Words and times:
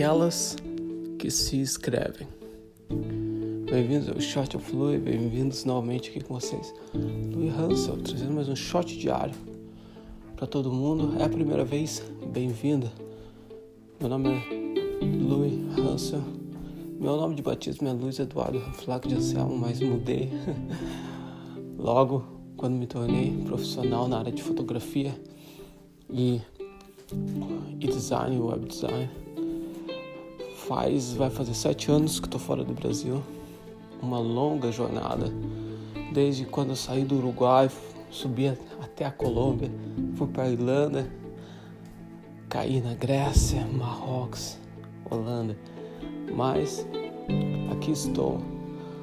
aquelas 0.00 0.56
que 1.18 1.30
se 1.30 1.60
escrevem. 1.60 2.26
Bem-vindos 3.70 4.08
ao 4.08 4.18
Shot 4.18 4.56
of 4.56 4.74
Louis, 4.74 4.98
bem-vindos 4.98 5.66
novamente 5.66 6.08
aqui 6.08 6.24
com 6.24 6.32
vocês. 6.32 6.72
Louis 6.94 7.54
Hansel, 7.54 7.98
trazendo 7.98 8.32
mais 8.32 8.48
um 8.48 8.56
shot 8.56 8.96
diário 8.96 9.34
para 10.36 10.46
todo 10.46 10.72
mundo. 10.72 11.20
É 11.20 11.24
a 11.24 11.28
primeira 11.28 11.66
vez? 11.66 12.02
Bem-vinda. 12.32 12.90
Meu 14.00 14.08
nome 14.08 14.30
é 14.30 15.22
Louis 15.22 15.52
Hansel. 15.78 16.22
Meu 16.98 17.18
nome 17.18 17.34
de 17.34 17.42
batismo 17.42 17.86
é 17.86 17.92
Luiz 17.92 18.18
Eduardo 18.18 18.58
Flaco 18.72 19.06
de 19.06 19.16
Anselmo, 19.16 19.58
mas 19.58 19.80
mudei 19.80 20.30
logo 21.76 22.24
quando 22.56 22.72
me 22.72 22.86
tornei 22.86 23.36
profissional 23.44 24.08
na 24.08 24.20
área 24.20 24.32
de 24.32 24.42
fotografia 24.42 25.14
e, 26.08 26.40
e 27.78 27.86
design, 27.86 28.38
web 28.38 28.64
design 28.64 29.19
faz, 30.70 31.14
vai 31.14 31.28
fazer 31.30 31.52
sete 31.52 31.90
anos 31.90 32.20
que 32.20 32.28
estou 32.28 32.38
fora 32.38 32.62
do 32.62 32.72
Brasil. 32.72 33.20
Uma 34.00 34.20
longa 34.20 34.70
jornada. 34.70 35.26
Desde 36.12 36.44
quando 36.44 36.70
eu 36.70 36.76
saí 36.76 37.04
do 37.04 37.16
Uruguai, 37.16 37.68
subi 38.08 38.56
até 38.80 39.04
a 39.04 39.10
Colômbia, 39.10 39.68
fui 40.14 40.28
para 40.28 40.44
a 40.44 40.48
Irlanda, 40.48 41.10
caí 42.48 42.80
na 42.80 42.94
Grécia, 42.94 43.66
Marrocos, 43.66 44.58
Holanda. 45.10 45.58
Mas 46.32 46.86
aqui 47.72 47.90
estou. 47.90 48.40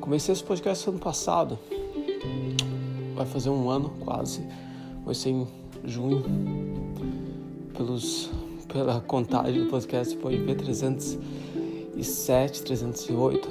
Comecei 0.00 0.32
esse 0.32 0.42
podcast 0.42 0.88
ano 0.90 0.98
passado. 0.98 1.56
Vai 3.14 3.26
fazer 3.26 3.50
um 3.50 3.70
ano 3.70 3.90
quase. 4.00 4.44
Ser 5.14 5.30
em 5.30 5.46
junho. 5.84 6.24
Pelos, 7.72 8.30
pela 8.66 9.00
contagem 9.00 9.62
do 9.62 9.70
podcast 9.70 10.16
foi 10.18 10.38
ver 10.38 10.56
300 10.56 11.18
307, 12.02 12.64
308. 12.64 13.48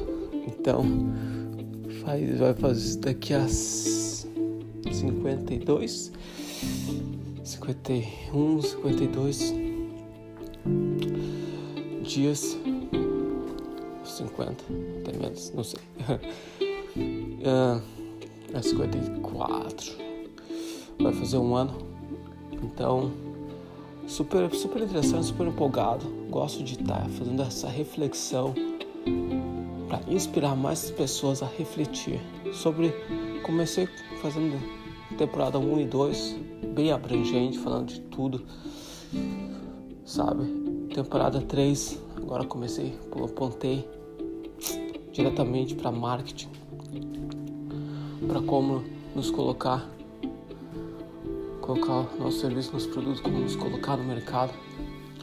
Então, 0.47 0.83
faz, 2.03 2.37
vai 2.37 2.53
fazer 2.53 2.99
daqui 2.99 3.33
a 3.33 3.47
52, 3.47 6.11
51, 7.43 8.61
52 8.61 9.53
dias, 12.03 12.55
50, 14.03 14.63
até 14.99 15.17
menos, 15.17 15.51
não 15.55 15.63
sei. 15.63 15.79
uh, 17.39 17.81
é 18.53 18.61
54. 18.61 19.91
Vai 20.99 21.13
fazer 21.13 21.37
um 21.37 21.55
ano. 21.55 21.77
Então, 22.61 23.13
super, 24.11 24.53
super 24.53 24.81
interessante, 24.81 25.27
super 25.27 25.47
empolgado. 25.47 26.05
Gosto 26.29 26.63
de 26.63 26.73
estar 26.73 27.07
fazendo 27.11 27.41
essa 27.41 27.69
reflexão 27.69 28.53
para 29.87 30.01
inspirar 30.13 30.55
mais 30.55 30.91
pessoas 30.91 31.41
a 31.41 31.47
refletir 31.57 32.19
sobre. 32.53 32.93
Comecei 33.43 33.87
fazendo 34.21 34.61
temporada 35.17 35.57
1 35.57 35.79
e 35.79 35.85
2, 35.85 36.39
bem 36.75 36.91
abrangente, 36.91 37.57
falando 37.57 37.87
de 37.87 38.01
tudo, 38.01 38.45
sabe? 40.05 40.45
Temporada 40.93 41.41
3, 41.41 41.99
agora 42.17 42.45
comecei, 42.45 42.93
apontei 43.11 43.87
diretamente 45.11 45.73
para 45.73 45.91
marketing, 45.91 46.49
para 48.27 48.41
como 48.41 48.83
nos 49.15 49.31
colocar 49.31 49.89
colocar 51.61 52.07
nosso 52.19 52.39
serviço, 52.39 52.73
nos 52.73 52.85
produtos, 52.87 53.21
como 53.21 53.39
nos 53.39 53.55
colocar 53.55 53.95
no 53.95 54.03
mercado 54.03 54.51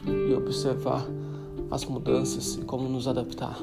e 0.05 0.33
observar 0.33 1.05
as 1.69 1.85
mudanças 1.85 2.55
e 2.55 2.61
como 2.61 2.87
nos 2.87 3.07
adaptar, 3.07 3.59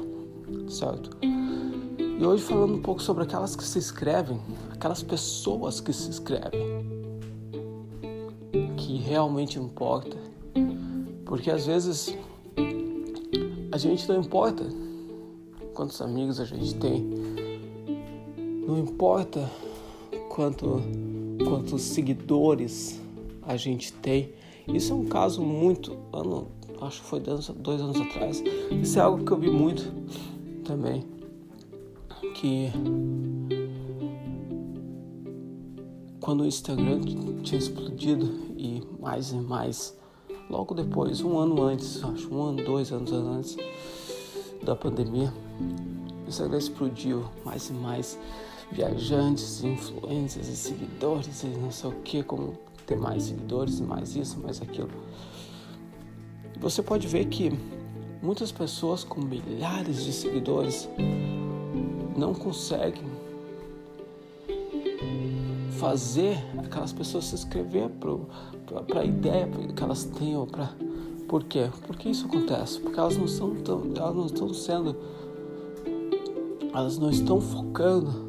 certo? 0.69 1.17
E 1.21 2.25
hoje 2.25 2.43
falando 2.43 2.75
um 2.75 2.81
pouco 2.81 3.01
sobre 3.01 3.23
aquelas 3.23 3.55
que 3.55 3.63
se 3.63 3.77
inscrevem, 3.77 4.39
aquelas 4.71 5.03
pessoas 5.03 5.79
que 5.79 5.91
se 5.91 6.09
inscrevem, 6.09 6.87
que 8.77 8.97
realmente 8.97 9.59
importa, 9.59 10.17
porque 11.25 11.51
às 11.51 11.65
vezes 11.65 12.15
a 13.71 13.77
gente 13.77 14.07
não 14.07 14.19
importa 14.19 14.63
quantos 15.73 16.01
amigos 16.01 16.39
a 16.39 16.45
gente 16.45 16.73
tem, 16.75 17.05
não 18.65 18.79
importa 18.79 19.49
quanto 20.29 20.81
quantos 21.43 21.81
seguidores 21.81 22.99
a 23.43 23.55
gente 23.55 23.93
tem. 23.93 24.33
Isso 24.67 24.91
é 24.91 24.95
um 24.95 25.05
caso 25.05 25.41
muito, 25.41 25.97
ano, 26.11 26.47
acho 26.81 27.01
que 27.01 27.07
foi 27.07 27.19
dois, 27.19 27.47
dois 27.49 27.81
anos 27.81 27.99
atrás. 28.01 28.43
Isso 28.71 28.99
é 28.99 29.01
algo 29.01 29.23
que 29.23 29.31
eu 29.31 29.37
vi 29.37 29.49
muito 29.49 29.91
também, 30.65 31.05
que 32.35 32.69
quando 36.19 36.41
o 36.41 36.45
Instagram 36.45 36.99
tinha 37.41 37.57
explodido 37.57 38.25
e 38.57 38.83
mais 38.99 39.31
e 39.31 39.37
mais, 39.37 39.97
logo 40.49 40.75
depois, 40.75 41.21
um 41.21 41.37
ano 41.37 41.61
antes, 41.63 42.03
acho 42.03 42.33
um 42.33 42.43
ano, 42.43 42.65
dois 42.65 42.91
anos 42.91 43.13
antes 43.13 43.57
da 44.61 44.75
pandemia, 44.75 45.33
o 46.25 46.27
Instagram 46.27 46.57
explodiu 46.57 47.23
mais 47.45 47.69
e 47.69 47.73
mais 47.73 48.19
viajantes, 48.71 49.63
influências 49.63 50.47
e 50.47 50.55
seguidores 50.55 51.43
e 51.43 51.47
não 51.47 51.71
sei 51.71 51.89
o 51.89 51.93
que, 52.03 52.23
como 52.23 52.57
ter 52.85 52.97
mais 52.97 53.23
seguidores, 53.23 53.79
mais 53.79 54.15
isso, 54.15 54.39
mais 54.39 54.61
aquilo. 54.61 54.89
Você 56.59 56.81
pode 56.81 57.07
ver 57.07 57.25
que 57.25 57.51
muitas 58.21 58.51
pessoas 58.51 59.03
com 59.03 59.21
milhares 59.21 60.03
de 60.03 60.11
seguidores 60.11 60.89
não 62.17 62.33
conseguem 62.33 63.05
fazer 65.77 66.37
aquelas 66.57 66.91
pessoas 66.91 67.25
se 67.25 67.35
inscrever 67.35 67.89
para 68.87 69.01
a 69.01 69.05
ideia 69.05 69.47
que 69.75 69.83
elas 69.83 70.05
têm 70.05 70.35
ou 70.35 70.47
para 70.47 70.71
por 71.27 71.43
quê? 71.43 71.69
Por 71.85 71.97
que 71.97 72.09
isso 72.09 72.25
acontece? 72.25 72.79
Porque 72.79 72.97
elas 72.97 73.17
não 73.17 73.25
estão 73.25 73.55
tão, 73.55 73.83
elas 73.95 74.15
não 74.15 74.25
estão 74.25 74.53
sendo 74.53 74.95
elas 76.73 76.97
não 76.97 77.09
estão 77.09 77.41
focando 77.41 78.26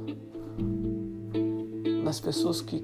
nas 2.09 2.21
pessoas 2.21 2.63
que 2.63 2.83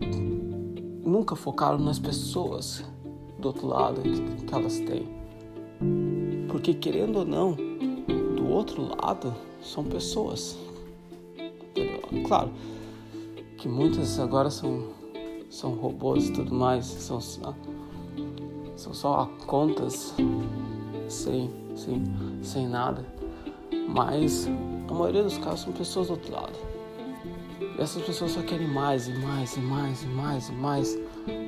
nunca 1.03 1.35
focaram 1.35 1.79
nas 1.79 1.99
pessoas 1.99 2.85
do 3.39 3.49
outro 3.49 3.67
lado 3.69 4.03
que, 4.03 4.45
que 4.45 4.55
elas 4.55 4.79
têm. 4.81 5.09
Porque 6.47 6.75
querendo 6.75 7.21
ou 7.21 7.25
não, 7.25 7.57
do 8.37 8.47
outro 8.47 8.83
lado 8.83 9.35
são 9.63 9.83
pessoas. 9.83 10.59
Entendeu? 11.39 12.03
Claro 12.27 12.51
que 13.57 13.67
muitas 13.67 14.19
agora 14.19 14.51
são, 14.51 14.91
são 15.49 15.71
robôs 15.75 16.29
e 16.29 16.33
tudo 16.35 16.55
mais, 16.55 16.85
são, 16.85 17.19
são 17.19 17.55
só 18.77 19.31
contas 19.47 20.13
sem, 21.09 21.51
sem, 21.75 22.05
sem 22.43 22.69
nada. 22.69 23.07
Mas 23.89 24.47
a 24.87 24.93
maioria 24.93 25.23
dos 25.23 25.39
casos 25.39 25.61
são 25.63 25.73
pessoas 25.73 26.09
do 26.09 26.13
outro 26.13 26.31
lado. 26.31 26.74
E 27.61 27.81
essas 27.81 28.03
pessoas 28.03 28.33
só 28.33 28.43
querem 28.43 28.69
mais 28.69 29.09
e 29.09 29.13
mais 29.13 29.57
e 29.57 29.61
mais 29.61 30.03
e 30.03 30.07
mais 30.07 30.49
e 30.49 30.53
mais, 30.53 30.99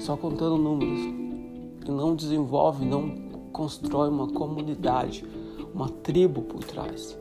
só 0.01 0.17
contando 0.17 0.57
números. 0.57 1.01
E 1.87 1.91
não 1.91 2.15
desenvolve, 2.15 2.85
não 2.85 3.11
constrói 3.53 4.09
uma 4.09 4.29
comunidade, 4.29 5.25
uma 5.75 5.89
tribo 5.89 6.43
por 6.43 6.63
trás. 6.65 7.19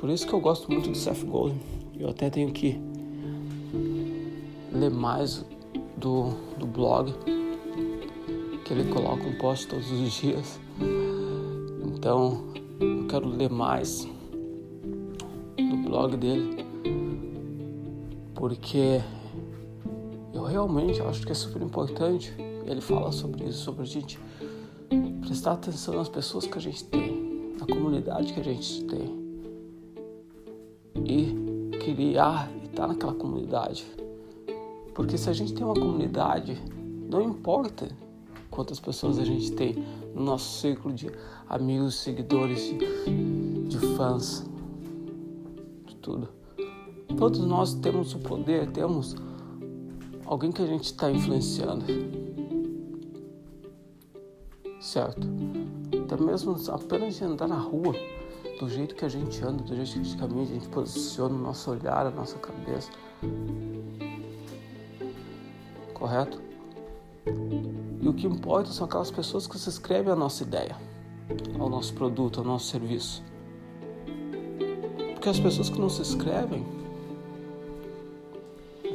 Por 0.00 0.08
isso 0.10 0.26
que 0.26 0.32
eu 0.32 0.40
gosto 0.40 0.70
muito 0.70 0.90
do 0.90 0.96
Seth 0.96 1.24
Godin. 1.24 1.60
Eu 1.98 2.08
até 2.08 2.30
tenho 2.30 2.50
que 2.52 2.80
ler 4.72 4.90
mais 4.90 5.44
do, 5.96 6.30
do 6.58 6.66
blog, 6.66 7.12
que 8.64 8.72
ele 8.72 8.90
coloca 8.92 9.26
um 9.26 9.36
post 9.38 9.66
todos 9.68 9.90
os 9.90 10.12
dias. 10.12 10.58
Então 11.84 12.44
eu 12.80 13.06
quero 13.06 13.28
ler 13.28 13.50
mais 13.50 14.08
do 15.56 15.76
blog 15.88 16.16
dele 16.16 16.69
porque 18.40 19.02
eu 20.32 20.44
realmente 20.44 21.02
acho 21.02 21.26
que 21.26 21.30
é 21.30 21.34
super 21.34 21.60
importante. 21.60 22.34
Ele 22.64 22.80
fala 22.80 23.12
sobre 23.12 23.44
isso, 23.44 23.58
sobre 23.58 23.82
a 23.82 23.84
gente 23.84 24.18
prestar 25.20 25.52
atenção 25.52 25.94
nas 25.94 26.08
pessoas 26.08 26.46
que 26.46 26.56
a 26.56 26.60
gente 26.60 26.82
tem, 26.84 27.54
na 27.60 27.66
comunidade 27.66 28.32
que 28.32 28.40
a 28.40 28.42
gente 28.42 28.82
tem 28.84 29.20
e 31.04 31.76
criar 31.80 32.50
e 32.62 32.64
estar 32.64 32.86
naquela 32.86 33.12
comunidade. 33.12 33.86
Porque 34.94 35.18
se 35.18 35.28
a 35.28 35.34
gente 35.34 35.52
tem 35.52 35.62
uma 35.62 35.74
comunidade, 35.74 36.56
não 37.10 37.20
importa 37.20 37.88
quantas 38.50 38.80
pessoas 38.80 39.18
a 39.18 39.24
gente 39.24 39.52
tem 39.52 39.84
no 40.14 40.22
nosso 40.22 40.60
círculo 40.60 40.94
de 40.94 41.10
amigos, 41.46 41.96
seguidores, 41.96 42.62
de, 42.62 43.68
de 43.68 43.78
fãs, 43.96 44.46
de 45.84 45.94
tudo 45.96 46.39
Todos 47.16 47.40
nós 47.40 47.74
temos 47.74 48.14
o 48.14 48.18
poder, 48.18 48.70
temos 48.70 49.14
alguém 50.24 50.50
que 50.50 50.62
a 50.62 50.66
gente 50.66 50.84
está 50.84 51.10
influenciando. 51.10 51.84
Certo? 54.80 55.28
até 56.12 56.20
mesmo 56.20 56.56
apenas 56.72 57.14
de 57.16 57.24
andar 57.24 57.46
na 57.46 57.58
rua, 57.58 57.94
do 58.58 58.68
jeito 58.68 58.96
que 58.96 59.04
a 59.04 59.08
gente 59.08 59.42
anda, 59.44 59.62
do 59.62 59.76
jeito 59.76 59.92
que 59.92 59.98
a 60.00 60.02
gente 60.02 60.16
caminha, 60.16 60.42
a 60.42 60.46
gente 60.46 60.68
posiciona 60.68 61.34
o 61.34 61.38
nosso 61.38 61.70
olhar, 61.70 62.04
a 62.04 62.10
nossa 62.10 62.36
cabeça. 62.38 62.90
Correto? 65.94 66.40
E 68.00 68.08
o 68.08 68.12
que 68.12 68.26
importa 68.26 68.72
são 68.72 68.86
aquelas 68.86 69.10
pessoas 69.10 69.46
que 69.46 69.56
se 69.56 69.68
inscrevem 69.68 70.12
à 70.12 70.16
nossa 70.16 70.42
ideia, 70.42 70.76
ao 71.58 71.68
nosso 71.68 71.94
produto, 71.94 72.40
ao 72.40 72.44
nosso 72.44 72.66
serviço. 72.66 73.22
Porque 75.12 75.28
as 75.28 75.38
pessoas 75.38 75.70
que 75.70 75.78
não 75.78 75.88
se 75.88 76.00
inscrevem, 76.00 76.66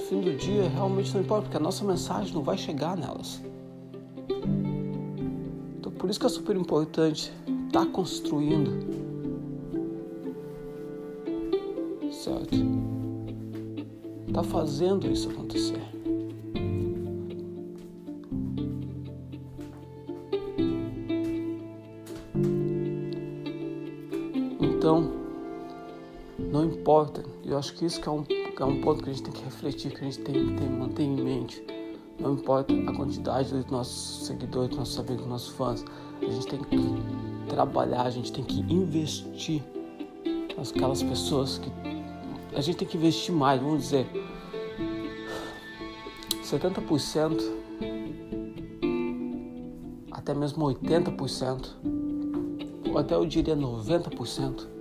fim 0.09 0.21
do 0.21 0.35
dia, 0.35 0.69
realmente 0.69 1.13
não 1.13 1.21
importa, 1.21 1.43
porque 1.43 1.57
a 1.57 1.59
nossa 1.59 1.83
mensagem 1.83 2.33
não 2.33 2.43
vai 2.43 2.57
chegar 2.57 2.95
nelas. 2.95 3.41
Então, 5.79 5.91
por 5.91 6.09
isso 6.09 6.19
que 6.19 6.25
é 6.25 6.29
super 6.29 6.55
importante 6.55 7.33
estar 7.67 7.85
tá 7.85 7.91
construindo, 7.91 8.71
certo? 12.11 12.55
Tá 14.31 14.43
fazendo 14.43 15.09
isso 15.11 15.29
acontecer. 15.29 15.81
Então, 24.61 25.11
não 26.37 26.65
importa, 26.65 27.23
eu 27.43 27.57
acho 27.57 27.73
que 27.73 27.85
isso 27.85 27.99
que 27.99 28.07
é, 28.07 28.11
um, 28.11 28.23
é 28.63 28.65
um 28.65 28.79
ponto 28.79 29.03
que 29.03 29.09
a 29.09 29.13
gente 29.13 29.23
tem 29.23 29.33
que 29.33 29.43
refletir, 29.43 29.91
que 29.91 30.01
a 30.01 30.03
gente 30.05 30.19
tem 30.19 30.33
que 30.33 30.53
ter, 30.53 30.69
manter 30.69 31.03
em 31.03 31.15
mente. 31.15 31.63
Não 32.19 32.33
importa 32.33 32.73
a 32.73 32.93
quantidade 32.93 33.51
dos 33.51 33.65
nossos 33.65 34.27
seguidores, 34.27 34.69
dos 34.69 34.77
nossos 34.79 34.99
amigos, 34.99 35.17
dos 35.17 35.27
nossos 35.27 35.49
fãs, 35.49 35.85
a 36.21 36.25
gente 36.25 36.47
tem 36.47 36.59
que 36.59 36.77
trabalhar, 37.49 38.03
a 38.03 38.09
gente 38.09 38.31
tem 38.31 38.43
que 38.43 38.61
investir 38.61 39.61
aquelas 40.57 41.03
pessoas 41.03 41.57
que. 41.57 41.69
A 42.55 42.61
gente 42.61 42.77
tem 42.77 42.87
que 42.87 42.95
investir 42.95 43.35
mais, 43.35 43.61
vamos 43.61 43.83
dizer, 43.83 44.07
70%, 46.41 47.41
até 50.11 50.33
mesmo 50.33 50.65
80%, 50.65 51.71
ou 52.89 52.97
até 52.97 53.15
eu 53.15 53.25
diria 53.25 53.57
90% 53.57 54.74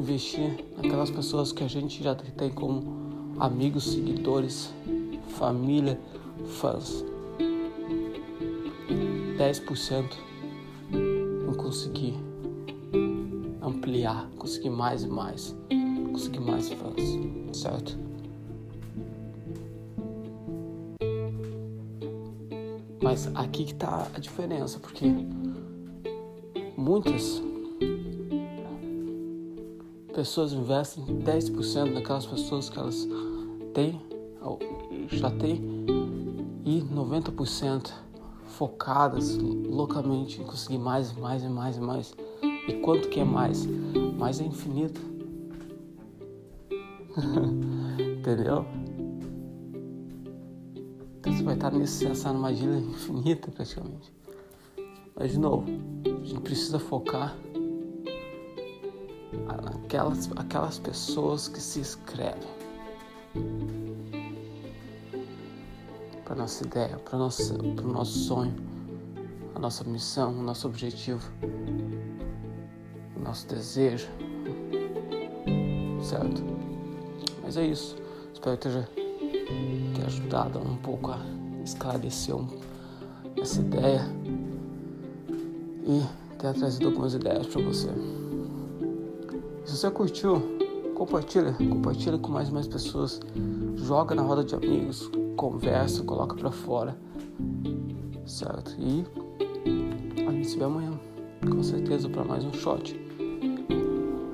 investir 0.00 0.64
naquelas 0.76 1.10
pessoas 1.10 1.52
que 1.52 1.62
a 1.62 1.68
gente 1.68 2.02
já 2.02 2.14
tem 2.14 2.50
como 2.50 2.82
amigos, 3.38 3.92
seguidores, 3.92 4.72
família, 5.28 6.00
fãs. 6.46 7.04
10% 9.38 10.04
em 11.48 11.54
conseguir 11.54 12.14
ampliar, 13.62 14.28
conseguir 14.38 14.70
mais 14.70 15.02
e 15.02 15.08
mais, 15.08 15.56
conseguir 16.12 16.40
mais 16.40 16.70
fãs, 16.70 17.56
certo? 17.56 17.98
Mas 23.02 23.30
aqui 23.34 23.64
que 23.64 23.74
tá 23.74 24.08
a 24.14 24.18
diferença, 24.18 24.78
porque 24.78 25.06
muitas 26.76 27.42
pessoas 30.20 30.52
investem 30.52 31.02
10% 31.02 31.94
daquelas 31.94 32.26
pessoas 32.26 32.68
que 32.68 32.78
elas 32.78 33.08
têm, 33.72 33.98
já 35.08 35.30
têm, 35.30 35.86
e 36.62 36.82
90% 36.82 37.90
focadas 38.44 39.38
loucamente 39.38 40.42
em 40.42 40.44
conseguir 40.44 40.76
mais, 40.76 41.10
mais 41.14 41.42
e 41.42 41.48
mais 41.48 41.78
e 41.78 41.80
mais. 41.80 42.14
E 42.68 42.74
quanto 42.82 43.08
que 43.08 43.18
é 43.18 43.24
mais? 43.24 43.64
Mais 44.18 44.42
é 44.42 44.44
infinito. 44.44 45.00
Entendeu? 48.18 48.66
Então 51.18 51.32
você 51.32 51.42
vai 51.42 51.54
estar 51.54 51.70
nessa 51.70 52.28
armadilha 52.28 52.76
infinita 52.76 53.50
praticamente. 53.50 54.12
Mas 55.16 55.32
de 55.32 55.38
novo, 55.38 55.64
a 56.04 56.26
gente 56.26 56.42
precisa 56.42 56.78
focar 56.78 57.34
aquelas, 59.84 60.30
aquelas 60.36 60.78
pessoas 60.78 61.48
que 61.48 61.60
se 61.60 61.80
inscrevem 61.80 62.60
para 66.24 66.36
nossa 66.36 66.64
ideia, 66.64 66.96
para 66.98 67.16
o 67.16 67.92
nosso 67.92 68.18
sonho, 68.20 68.54
a 69.54 69.58
nossa 69.58 69.82
missão, 69.84 70.30
o 70.30 70.42
nosso 70.42 70.68
objetivo, 70.68 71.28
o 73.16 73.20
nosso 73.20 73.48
desejo, 73.48 74.08
certo? 76.02 76.42
Mas 77.42 77.56
é 77.56 77.66
isso. 77.66 77.96
Espero 78.32 78.56
que 78.56 78.68
tenha, 78.68 78.88
tenha 79.94 80.06
ajudado 80.06 80.60
um 80.60 80.76
pouco 80.76 81.10
a 81.10 81.18
esclarecer 81.64 82.36
essa 83.40 83.60
ideia 83.60 84.02
e 85.84 86.36
ter 86.38 86.54
trazido 86.54 86.86
algumas 86.86 87.14
ideias 87.14 87.46
para 87.48 87.62
você. 87.62 87.88
Se 89.70 89.76
você 89.76 89.88
curtiu, 89.88 90.42
compartilha, 90.96 91.52
compartilha 91.52 92.18
com 92.18 92.32
mais 92.32 92.48
e 92.48 92.52
mais 92.52 92.66
pessoas, 92.66 93.20
joga 93.76 94.16
na 94.16 94.22
roda 94.22 94.42
de 94.42 94.52
amigos, 94.52 95.08
conversa, 95.36 96.02
coloca 96.02 96.34
para 96.34 96.50
fora, 96.50 96.98
certo? 98.26 98.74
E 98.76 99.06
a 100.26 100.32
gente 100.32 100.48
se 100.48 100.58
vê 100.58 100.64
amanhã, 100.64 100.90
com 101.48 101.62
certeza 101.62 102.08
para 102.08 102.24
mais 102.24 102.44
um 102.44 102.52
shot. 102.52 103.00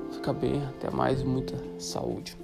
Fica 0.09 0.33
bem, 0.33 0.59
até 0.65 0.89
mais, 0.89 1.21
muita 1.21 1.55
saúde. 1.77 2.35